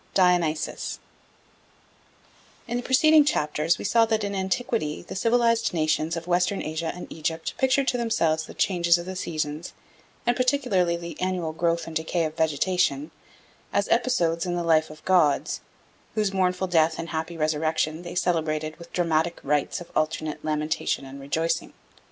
[0.15, 0.97] Dionysus
[2.67, 6.91] IN THE PRECEDING chapters we saw that in antiquity the civilised nations of Western Asia
[6.95, 9.73] and Egypt pictured to themselves the changes of the seasons,
[10.25, 13.11] and particularly the annual growth and decay of vegetation,
[13.71, 15.61] as episodes in the life of gods,
[16.15, 21.21] whose mournful death and happy resurrection they celebrated with dramatic rites of alternate lamentation and
[21.21, 21.73] rejoicing.